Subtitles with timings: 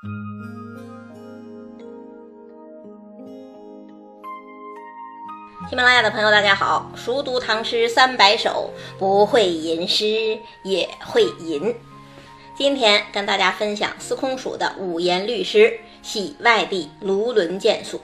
[0.00, 0.06] 喜
[5.74, 6.92] 马拉雅的朋友，大家好！
[6.94, 11.74] 熟读唐诗三百首，不会吟诗也会吟。
[12.56, 17.98] 今天跟大家分享司空曙的五言律诗《喜外地卢纶见宿》。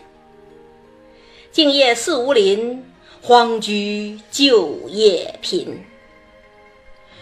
[1.52, 2.84] 静夜思无邻，
[3.22, 5.84] 荒居旧业贫。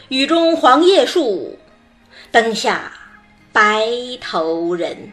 [0.09, 1.59] 雨中黄叶树，
[2.31, 3.02] 灯下
[3.53, 3.87] 白
[4.21, 5.13] 头人。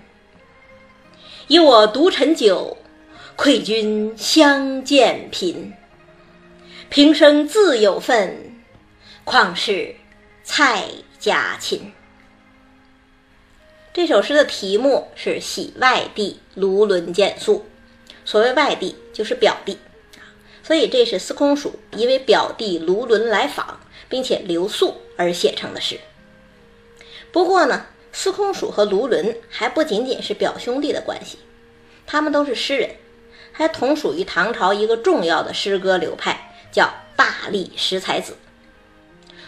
[1.47, 2.77] 以我独陈酒。
[3.35, 5.73] 愧君相见频，
[6.89, 8.51] 平生自有份，
[9.23, 9.95] 况是
[10.43, 10.83] 蔡
[11.17, 11.93] 家亲。
[13.93, 17.65] 这首诗的题目是《喜外弟卢纶见宿》，
[18.25, 19.77] 所谓外弟就是表弟，
[20.61, 23.79] 所以这是司空曙因为表弟卢纶来访，
[24.09, 25.97] 并且留宿而写成的诗。
[27.31, 27.85] 不过呢，
[28.21, 31.39] 司空曙和卢纶还不仅仅是表兄弟的关系，
[32.05, 32.89] 他们都是诗人。
[33.53, 38.35] 还同属于唐朝一个重要的诗歌流派，叫大历十才子。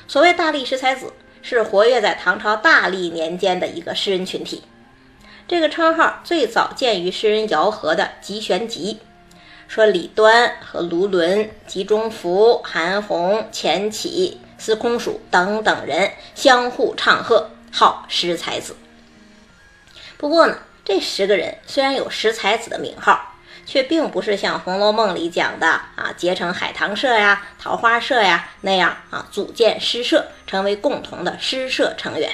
[0.07, 4.63] 所谓大历十才子，是活跃在唐朝大历年间的一个诗人群体。
[5.49, 8.99] 这个称号最早见于诗人姚和的《集玄集》，
[9.67, 18.75] 说李端和卢纶、集中福、韩翃、钱起、司空曙等等人相互唱和，号石才子。
[20.17, 23.27] 不过呢，这十个人虽然有石才子的名号。
[23.63, 32.31] 却并不是像《红楼梦》里讲的啊，结成海棠社呀、桃花社呀那样啊，组建诗社，成为共同的诗社成员。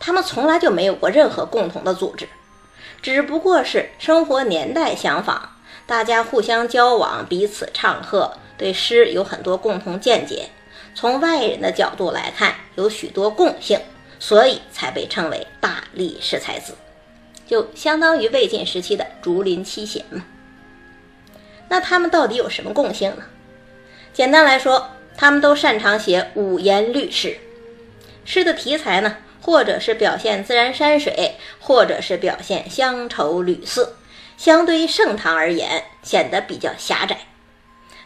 [0.00, 2.28] 他们从来就没有过任何共同的组织，
[3.02, 5.50] 只不过是生活年代相仿，
[5.86, 10.48] 大家互相交往，彼此唱和，对诗有很多共同见解。
[10.94, 13.78] 从外人的角度来看，有许多共性，
[14.18, 16.74] 所以才被称为大力士才子。
[17.46, 20.24] 就相当于魏晋时期的竹林七贤嘛。
[21.68, 23.24] 那他们到底有什么共性呢？
[24.12, 27.38] 简单来说，他们都擅长写五言律诗。
[28.24, 33.96] 诗的题材呢，或者是表现自然山水，或者是表现乡愁旅色，
[34.36, 37.18] 相对于盛唐而言，显得比较狭窄。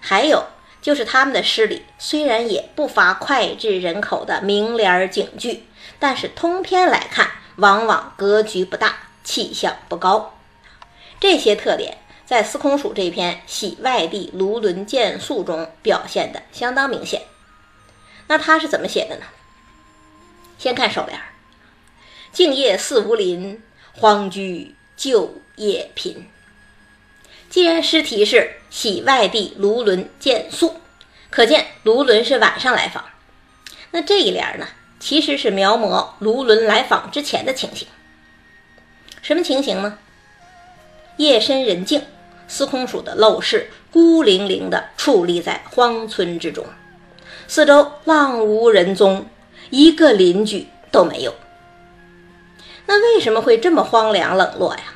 [0.00, 0.44] 还有
[0.80, 5.64] 就是他们的诗里虽然也不乏脍炙人口的名联儿警句，
[5.98, 8.96] 但是通篇来看，往往格局不大。
[9.22, 10.38] 气象不高，
[11.20, 17.22] 这些特点在司空曙这篇《喜外地卢纶见宿》中表现的相当明显。
[18.26, 19.26] 那他是怎么写的呢？
[20.58, 21.20] 先看首联
[22.32, 23.62] ：“静夜思无邻，
[23.92, 26.26] 荒居旧业贫。”
[27.50, 28.36] 既然诗题是
[28.70, 30.68] 《喜外地卢纶见宿》，
[31.30, 33.04] 可见卢纶是晚上来访。
[33.90, 34.68] 那这一联呢，
[35.00, 37.88] 其实是描摹卢纶来访之前的情形。
[39.20, 39.98] 什么情形呢？
[41.16, 42.04] 夜深人静，
[42.46, 46.64] 司空曙的陋室孤零零地矗立在荒村之中，
[47.48, 49.26] 四周浪无人踪，
[49.70, 51.34] 一个邻居都没有。
[52.86, 54.94] 那为什么会这么荒凉冷落呀？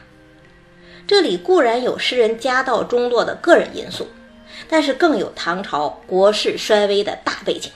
[1.06, 4.08] 这里固然有诗人家道中落的个人因素，
[4.68, 7.70] 但是更有唐朝国势衰微的大背景。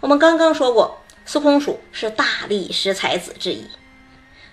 [0.00, 3.66] 我们刚刚说过，司空曙是大历十才子之一。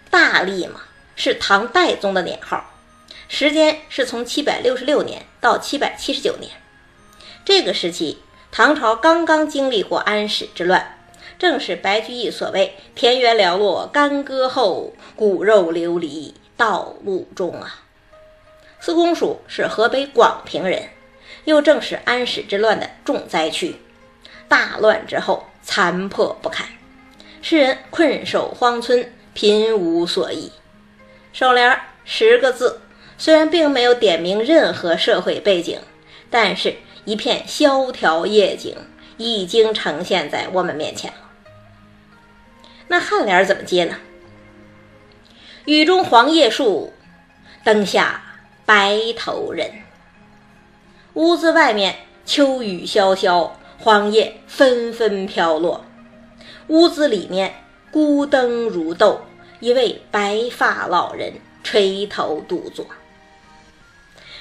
[0.10, 0.82] 大历嘛，
[1.16, 2.74] 是唐代宗的年号，
[3.28, 6.52] 时间是从七百六十六年到七百七十九年。
[7.46, 8.20] 这个时期，
[8.52, 10.98] 唐朝刚刚经历过安史之乱，
[11.40, 17.84] 正是白居易所谓“田园寥落干戈后，骨肉流离道路中”啊。
[18.80, 20.88] 司空曙是河北广平人，
[21.44, 23.76] 又正是安史之乱的重灾区。
[24.48, 26.66] 大乱之后，残破不堪，
[27.42, 29.12] 诗人困守荒村。
[29.34, 30.52] 贫无所依，
[31.34, 31.76] 首联
[32.06, 32.82] 十个字，
[33.18, 35.80] 虽然并没有点明任何社会背景，
[36.30, 38.78] 但是一片萧条夜景
[39.18, 41.18] 已经呈现在我们面前了。
[42.88, 43.96] 那颔联怎么接呢？
[45.66, 46.92] 雨中黄叶树，
[47.64, 48.22] 灯下
[48.66, 49.72] 白头人。
[51.14, 51.96] 屋子外面
[52.26, 53.50] 秋雨潇潇，
[53.80, 55.86] 黄叶纷纷飘落，
[56.68, 57.56] 屋子里面。
[57.92, 59.22] 孤灯如豆，
[59.60, 61.34] 一位白发老人
[61.64, 62.88] 垂头独坐。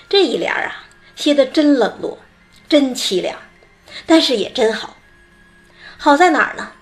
[0.09, 2.19] 这一联啊，写的真冷落，
[2.67, 3.39] 真凄凉，
[4.07, 4.97] 但是也真好。
[5.99, 6.73] 好在哪儿呢？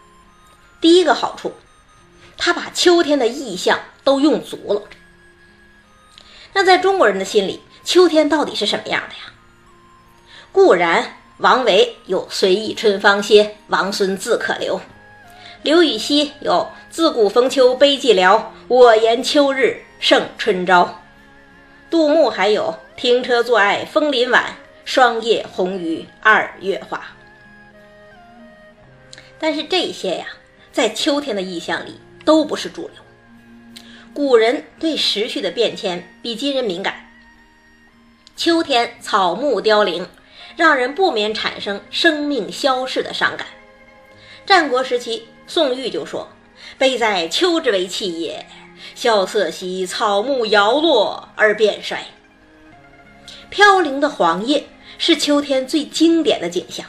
[0.81, 1.53] 第一个好处，
[2.39, 3.81] 他把秋天的意象
[4.11, 4.83] 都用足了。
[6.53, 9.33] 那在中国人的心里，秋天到底是什么样的呀？
[10.51, 14.81] 固然王维有“随意春芳歇，王孙自可留”。
[15.63, 21.03] 刘禹锡有“自古逢秋悲寂寥，我言秋日胜春朝”。
[21.89, 27.01] 杜牧还有“停车坐爱枫林晚，霜叶红于二月花”。
[29.39, 30.27] 但是这些呀，
[30.73, 33.01] 在秋天的意象里都不是主流。
[34.13, 37.07] 古人对时序的变迁比今人敏感。
[38.37, 40.09] 秋天草木凋零，
[40.57, 43.47] 让人不免产生生命消逝的伤感。
[44.47, 46.29] 战国时期，宋玉就说
[46.77, 48.47] ：“悲哉，秋之为气也！
[48.95, 52.05] 萧瑟兮，草木摇落而变衰。”
[53.51, 54.65] 飘零的黄叶
[54.99, 56.87] 是秋天最经典的景象，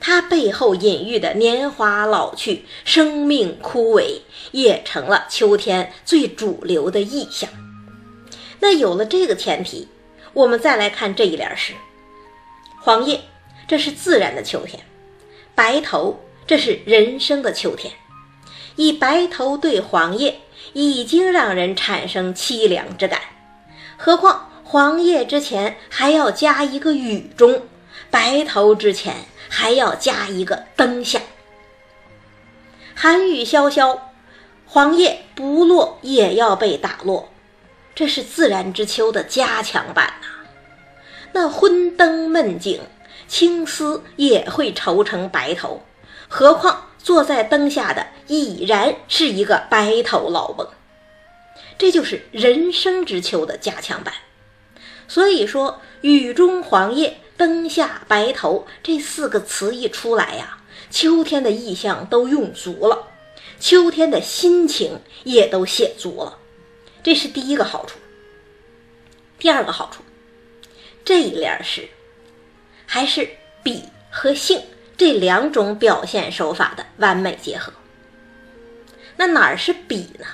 [0.00, 7.48] 它背后隐喻的年华老去、生命枯萎，也成了秋天最主流的意象。
[8.60, 9.88] 那有了这个前提。
[10.32, 11.72] 我们再来看这一联诗：
[12.80, 13.20] 黄叶，
[13.66, 14.78] 这是自然的秋天；
[15.56, 17.92] 白头，这是人生的秋天。
[18.76, 20.38] 以白头对黄叶，
[20.72, 23.20] 已经让人产生凄凉之感。
[23.96, 27.62] 何况黄叶之前还要加一个雨中，
[28.08, 29.16] 白头之前
[29.50, 31.20] 还要加一个灯下。
[32.94, 33.98] 寒雨潇潇，
[34.64, 37.28] 黄叶不落也要被打落。
[37.94, 40.28] 这是自然之秋的加强版呐。
[41.32, 42.80] 那昏灯闷景，
[43.26, 45.82] 青丝也会愁成白头，
[46.28, 50.68] 何况坐在灯下的已然是一个白头老翁。
[51.76, 54.14] 这就是人生之秋的加强版。
[55.08, 60.58] 所以说，雨中黄叶，灯下白头这四个词一出来呀，
[60.90, 63.08] 秋天的意象都用足了，
[63.58, 66.36] 秋天的心情也都写足了。
[67.02, 67.98] 这是第一个好处。
[69.38, 70.02] 第二个好处，
[71.02, 71.88] 这一联诗
[72.84, 73.26] 还是
[73.62, 74.62] 笔和性
[74.98, 77.72] 这两种表现手法的完美结合。
[79.16, 80.26] 那哪儿是笔呢？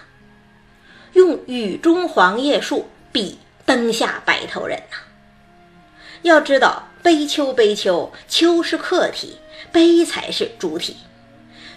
[1.12, 4.96] 用雨中黄叶树比灯下白头人呐。
[6.22, 9.36] 要知道，悲秋悲秋，秋是客体，
[9.70, 10.96] 悲才是主体。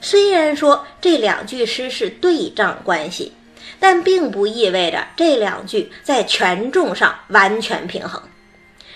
[0.01, 3.33] 虽然说这两句诗是对仗关系。
[3.81, 8.21] 但并不意味着这两句在权重上完全平衡。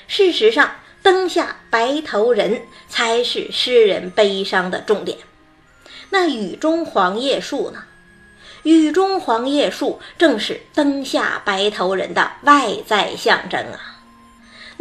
[0.08, 5.18] 事实上，“灯下白头人”才是诗人悲伤的重点。
[6.10, 7.84] 那“雨中黄叶树”呢
[8.64, 13.93] ？“雨中黄叶树”正是灯下白头人的外在象征啊！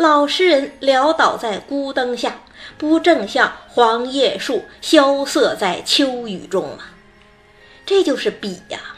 [0.03, 2.43] 老诗人潦倒在孤灯下，
[2.77, 6.87] 不正像黄叶树萧瑟在秋雨中吗？
[7.87, 8.97] 这就是比呀！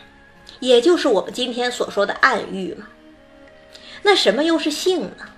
[0.60, 2.86] 也就是我们今天所说的暗喻嘛。
[4.02, 5.28] 那什么又是性呢？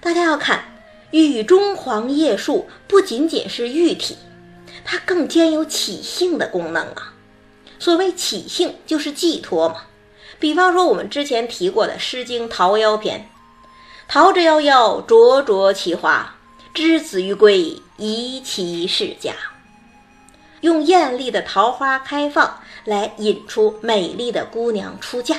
[0.00, 0.78] 大家要看
[1.10, 4.16] “雨中黄叶树”，不仅仅是喻体，
[4.84, 7.14] 它更兼有起兴的功能啊。
[7.80, 9.82] 所谓起兴，就是寄托嘛。
[10.38, 13.20] 比方说我们之前提过的《诗经·桃夭篇》
[14.08, 16.32] ：“桃之夭夭，灼灼其华。
[16.72, 19.32] 之子于归，宜其室家。”
[20.60, 25.36] 用艳丽的桃花开放来引出美丽的姑娘出嫁，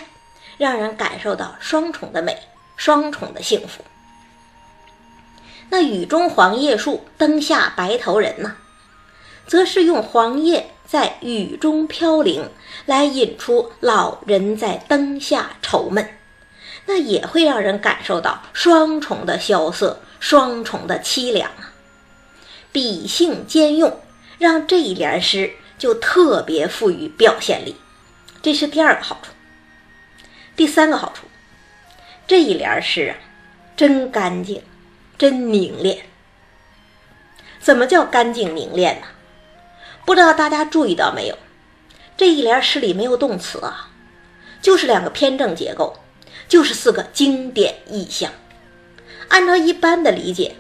[0.58, 2.38] 让人感受到双重的美，
[2.76, 3.84] 双重的幸福。
[5.70, 8.56] 那雨中黄叶树，灯下白头人呢，
[9.48, 12.50] 则是用黄叶在雨中飘零，
[12.86, 16.08] 来引出老人在灯下愁闷，
[16.88, 21.72] 那也会让人感受到双重的萧瑟，双重的凄凉啊。
[22.72, 24.02] 笔性兼用。
[24.40, 27.76] 让这一联诗就特别富于表现力，
[28.44, 29.32] 这是第二个好处。
[30.56, 31.26] 第三个好处，
[32.28, 33.18] 这一联诗啊，
[33.76, 34.62] 真干净，
[35.18, 36.06] 真凝练。
[37.60, 39.08] 怎么叫干净凝练呢？
[40.06, 41.36] 不知道大家注意到没有？
[42.16, 43.90] 这一联诗里没有动词啊，
[44.62, 45.98] 就是两个偏正结构，
[46.48, 48.32] 就是四个经典意象。
[49.30, 50.56] 按照一般的理解，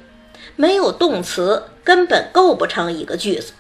[0.56, 3.53] 没有动词根本构不成一个句子。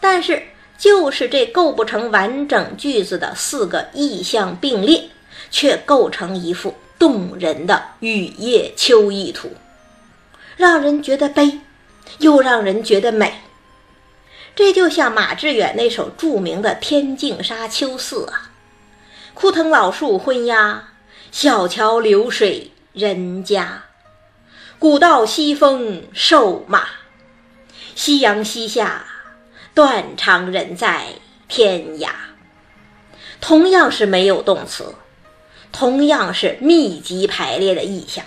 [0.00, 0.42] 但是，
[0.76, 5.08] 就是这构不成完整句子的四个意象并列，
[5.50, 9.52] 却构成一幅动人的雨夜秋意图，
[10.56, 11.60] 让人觉得悲，
[12.18, 13.40] 又让人觉得美。
[14.54, 18.50] 这就像马致远那首著名的《天净沙·秋思》啊
[19.32, 20.90] ：“枯藤老树昏鸦，
[21.30, 23.84] 小桥流水人家。
[24.78, 26.86] 古道西风瘦马，
[27.94, 29.06] 夕阳西下。”
[29.76, 31.08] 断肠人在
[31.48, 32.08] 天涯。
[33.42, 34.94] 同样是没有动词，
[35.70, 38.24] 同样是密集排列的意象，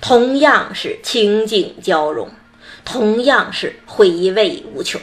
[0.00, 2.28] 同样是情景交融，
[2.84, 5.00] 同样是回味无穷。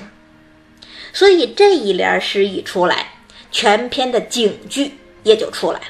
[1.14, 3.14] 所以这一联诗一出来，
[3.50, 5.86] 全篇的警句也就出来了。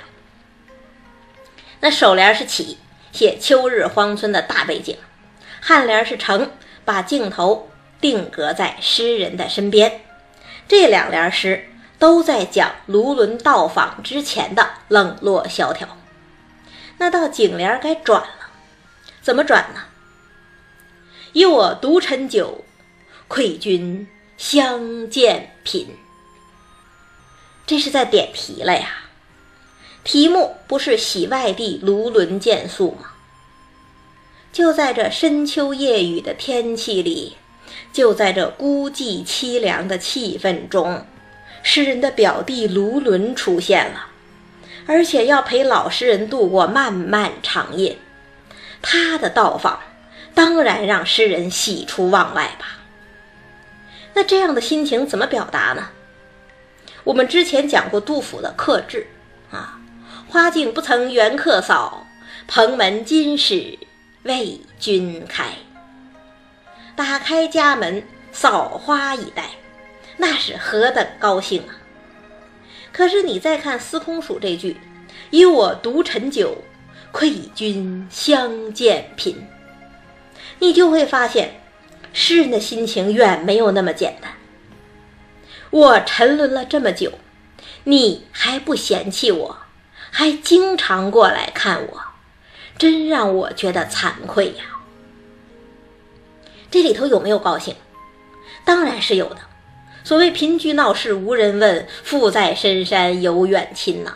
[1.81, 2.77] 那首联是起，
[3.11, 4.95] 写秋日荒村的大背景；
[5.63, 6.51] 颔联是成，
[6.83, 7.69] 把镜头
[8.01, 10.01] 定格在诗人的身边。
[10.67, 15.97] 这两联诗都在讲卢纶到访之前的冷落萧条。
[16.97, 18.49] 那到颈联该转了，
[19.21, 19.81] 怎么转呢？
[21.31, 22.65] 以我独陈酒，
[23.29, 24.05] 愧君
[24.37, 25.95] 相见频。
[27.65, 29.08] 这是在点题了呀。
[30.09, 33.11] 题目不是喜外地卢纶见宿吗？
[34.51, 37.37] 就在这深秋夜雨的天气里，
[37.93, 41.05] 就在这孤寂凄凉的气氛中，
[41.61, 44.07] 诗人的表弟卢纶出现了，
[44.87, 47.95] 而且要陪老诗人度过漫漫长夜。
[48.81, 49.79] 他的到访，
[50.33, 52.79] 当然让诗人喜出望外吧。
[54.15, 55.89] 那这样的心情怎么表达呢？
[57.03, 59.05] 我们之前讲过杜甫的克制
[59.51, 59.75] 啊。
[60.31, 62.05] 花径不曾缘客扫，
[62.47, 63.79] 蓬门今始
[64.21, 65.53] 为君开。
[66.95, 69.49] 打开家门扫花一待，
[70.17, 71.81] 那是何等高兴啊！
[72.91, 74.77] 可是你再看司空曙这句
[75.31, 76.59] “以我独陈酒，
[77.11, 79.47] 愧君相见频”，
[80.59, 81.59] 你就会发现，
[82.13, 84.31] 诗人的心情远没有那么简单。
[85.71, 87.13] 我沉沦了这么久，
[87.85, 89.57] 你还不嫌弃我？
[90.11, 92.01] 还经常过来看我，
[92.77, 94.65] 真让我觉得惭愧呀。
[96.71, 97.75] 这里头有没有高兴？
[98.63, 99.37] 当然是有的。
[100.03, 104.13] 所谓贫居闹市无人问，富在深山有远亲呐。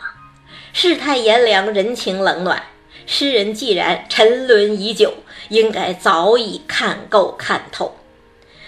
[0.72, 2.62] 世态炎凉，人情冷暖，
[3.06, 5.14] 诗人既然沉沦已久，
[5.48, 7.96] 应该早已看够看透。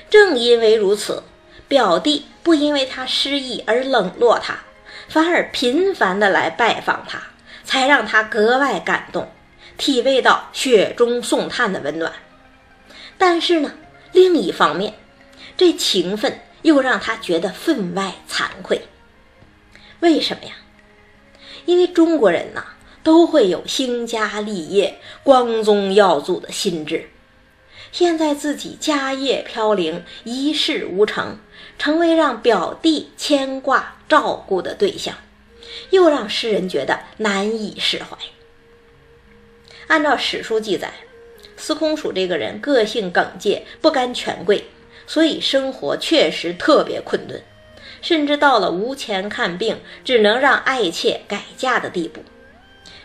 [0.09, 1.25] 正因为如此，
[1.67, 4.61] 表弟不因为他失意而冷落他。
[5.09, 7.23] 反而频繁的来拜访他，
[7.65, 9.31] 才让他格外感动，
[9.79, 12.13] 体味到雪中送炭的温暖。
[13.17, 13.73] 但是呢，
[14.13, 14.93] 另一方面，
[15.57, 18.83] 这情分又让他觉得分外惭愧。
[20.01, 20.53] 为什么呀？
[21.65, 22.65] 因为中国人呐，
[23.03, 27.09] 都会有兴家立业、光宗耀祖的心志。
[27.93, 31.39] 现在自己家业飘零，一事无成，
[31.79, 35.15] 成为让表弟牵挂照顾的对象，
[35.91, 38.17] 又让诗人觉得难以释怀。
[39.89, 40.93] 按照史书记载，
[41.57, 44.65] 司空曙这个人个性耿介，不甘权贵，
[45.07, 47.43] 所以生活确实特别困顿，
[48.03, 52.25] 甚至到了无钱看病，只能让爱妾改嫁的地步。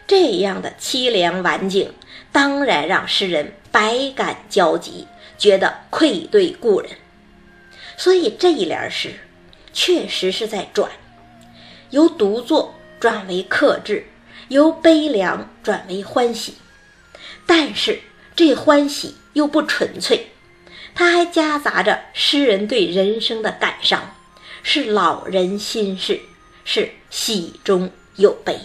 [0.08, 1.94] 这样的凄凉晚景，
[2.32, 6.90] 当然让诗人百感交集，觉得愧对故人。
[7.96, 9.14] 所以这一联诗，
[9.74, 10.92] 确实是在转，
[11.90, 14.08] 由独坐转为克制，
[14.50, 16.56] 由悲凉转为欢喜。
[17.46, 18.02] 但是
[18.36, 20.32] 这欢喜又不纯粹，
[20.94, 24.16] 它还夹杂着诗人对人生的感伤，
[24.64, 26.20] 是老人心事，
[26.64, 28.60] 是喜中有悲。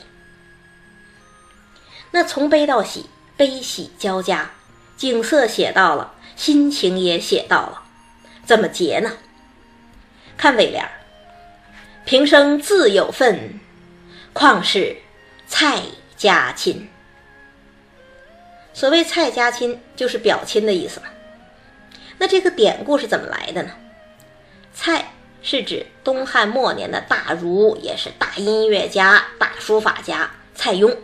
[2.10, 4.50] 那从悲到喜，悲喜交加，
[4.96, 7.82] 景色写到了，心情也写到了，
[8.44, 9.12] 怎么结呢？
[10.36, 10.90] 看尾联儿
[12.06, 13.58] ：“平生自有份，
[14.32, 14.96] 况是
[15.48, 15.82] 蔡
[16.16, 16.88] 家亲。”
[18.72, 21.06] 所谓蔡家亲，就是表亲的意思嘛。
[22.18, 23.72] 那这个典故是怎么来的呢？
[24.72, 30.96] 蔡是指东汉末年的大儒，也是大音乐家、大书法家蔡邕。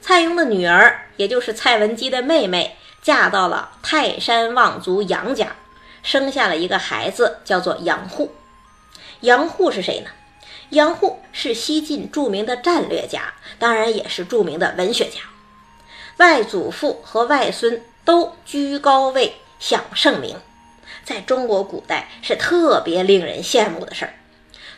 [0.00, 5.48] 蔡邕的女儿，也就是蔡文姬的妹妹，嫁到了泰山望族杨家，
[6.04, 8.32] 生下了一个孩子，叫做杨户。
[9.20, 10.10] 杨户是谁呢？
[10.70, 15.20] 杨户是西晋著名的战略家，当然也是著名的文学家。
[16.16, 20.36] 外祖父和外孙都居高位，享盛名，
[21.04, 24.14] 在中国古代是特别令人羡慕的事儿。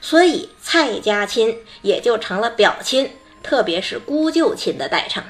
[0.00, 3.12] 所以蔡家亲也就成了表亲。
[3.40, 5.22] 特别是姑舅亲的代称，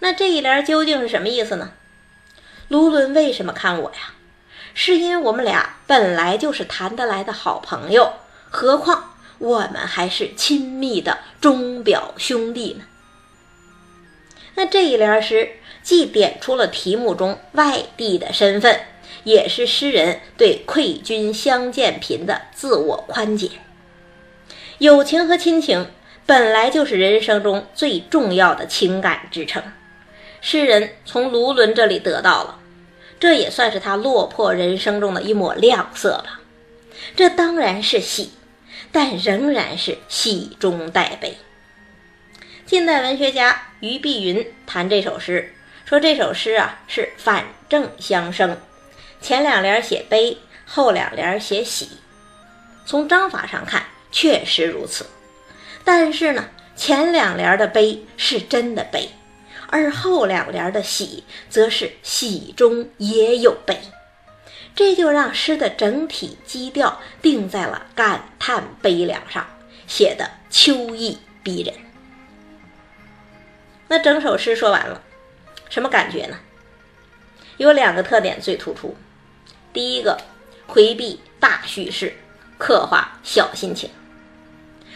[0.00, 1.72] 那这一联究竟是什么意思呢？
[2.68, 4.14] 卢纶为什么看我呀？
[4.78, 8.12] 是因为我们俩本来就是谈得来的好朋友，
[8.50, 12.84] 何况我们还是亲密的钟表兄弟呢？
[14.54, 15.52] 那这一联诗
[15.82, 18.78] 既点出了题目中外地的身份，
[19.24, 23.52] 也是诗人对愧君相见频的自我宽解。
[24.78, 25.88] 友情和亲情。
[26.28, 29.62] 本来就是人生中最重要的情感支撑，
[30.40, 32.58] 诗人从卢纶这里得到了，
[33.18, 36.40] 这也算是他落魄人生中的一抹亮色吧。
[37.14, 38.32] 这当然是喜，
[38.92, 41.36] 但仍然是喜中带悲。
[42.66, 45.54] 近代文学家于碧云谈这首诗，
[45.84, 48.58] 说这首诗啊是反正相生，
[49.20, 51.90] 前两联写悲，后两联写喜。
[52.84, 55.06] 从章法上看，确实如此。
[55.84, 59.08] 但是呢，前两联的悲是真的悲，
[59.68, 63.80] 而后两联的喜则是喜中也有悲，
[64.74, 69.46] 这就让诗的整体基调定在了感叹悲凉上，
[69.86, 71.74] 写的秋意逼人。
[73.88, 75.02] 那整首诗说完了，
[75.68, 76.38] 什么感觉呢？
[77.56, 78.94] 有两个特点最突出。
[79.72, 80.18] 第一个，
[80.66, 82.14] 回避大叙事，
[82.58, 83.90] 刻画小心情。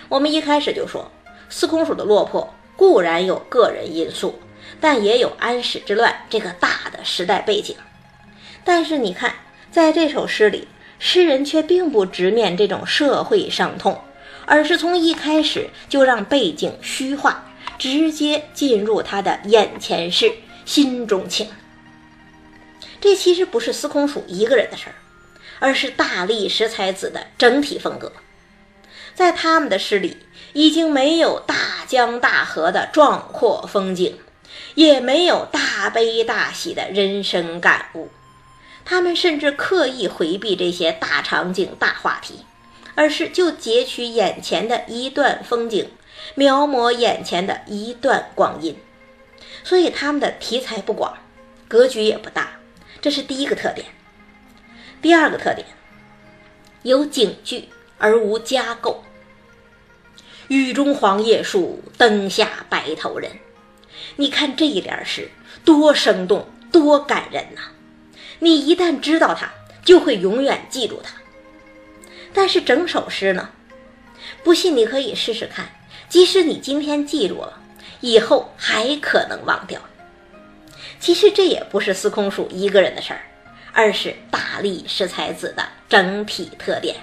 [0.09, 1.11] 我们一开始就说，
[1.49, 4.39] 司空曙的落魄固然有个人因素，
[4.81, 7.75] 但也有安史之乱这个大的时代背景。
[8.65, 9.35] 但是你看，
[9.71, 13.99] 在这首诗里，诗人却并不直面这种社会伤痛，
[14.45, 17.47] 而是从一开始就让背景虚化。
[17.79, 20.31] 直接进入他的眼前事、
[20.67, 21.49] 心中情。
[23.01, 24.95] 这其实不是司空曙一个人的事儿，
[25.61, 28.13] 而是大力十才子的整体风格。
[29.15, 30.19] 在他们的诗里，
[30.53, 31.55] 已经没有大
[31.87, 34.19] 江大河的壮阔风景，
[34.75, 38.09] 也没有大悲大喜的人生感悟。
[38.85, 42.45] 他们甚至刻意回避这些大场景、大话题，
[42.95, 45.91] 而是就截取眼前的一段风景。
[46.35, 48.77] 描摹眼前的一段光阴，
[49.65, 51.17] 所以他们的题材不广，
[51.67, 52.61] 格局也不大，
[53.01, 53.87] 这是第一个特点。
[55.01, 55.67] 第二个特点，
[56.83, 59.03] 有景句而无加构。
[60.49, 63.31] 雨中黄叶树，灯下白头人。
[64.17, 65.31] 你看这一联诗
[65.65, 67.61] 多生动，多感人呐！
[68.39, 69.51] 你一旦知道它，
[69.85, 71.13] 就会永远记住它。
[72.33, 73.51] 但是整首诗呢？
[74.43, 75.71] 不信你可以试试看。
[76.09, 77.61] 即使你今天记住了，
[78.01, 79.81] 以后还可能忘掉。
[80.99, 83.21] 其实这也不是司空曙一个人的事儿，
[83.73, 86.97] 而是大力士才子的整体特点。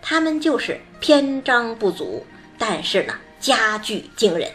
[0.00, 4.50] 他们就是篇章不足，但是呢，佳句惊人。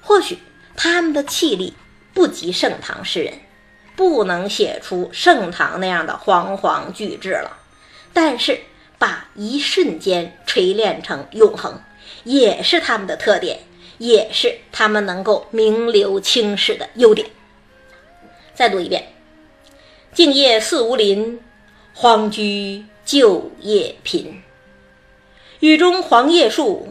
[0.00, 0.38] 或许
[0.76, 1.74] 他们的气力
[2.12, 3.32] 不及盛唐诗人，
[3.96, 7.56] 不能写出盛唐那样的煌煌巨制了，
[8.12, 8.60] 但是
[8.98, 11.80] 把一瞬间锤炼成永恒。
[12.22, 13.60] 也是他们的特点，
[13.98, 17.28] 也是他们能够名留青史的优点。
[18.54, 19.12] 再读一遍
[20.12, 21.40] ：“静夜思无邻，
[21.94, 24.42] 荒居旧业贫。
[25.60, 26.88] 雨中黄叶树，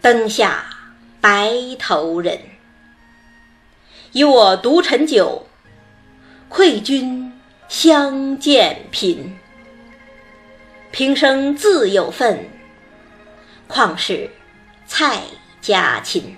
[0.00, 0.66] 灯下
[1.20, 2.40] 白头人。
[4.16, 5.44] 以我独陈酒，
[6.48, 7.30] 愧君
[7.68, 9.36] 相见频。
[10.90, 12.48] 平生自有份。”
[13.68, 14.30] 况是
[14.86, 15.20] 蔡
[15.60, 16.34] 家亲。